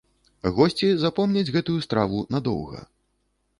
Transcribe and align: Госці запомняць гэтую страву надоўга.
Госці 0.55 0.89
запомняць 1.03 1.53
гэтую 1.59 1.77
страву 1.87 2.25
надоўга. 2.37 2.79